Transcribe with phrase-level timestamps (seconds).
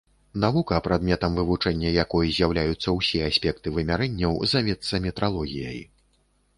[0.43, 5.81] Навука, прадметам вывучэння якой з'яўляюцца ўсе аспекты вымярэнняў, завецца метралогіяй.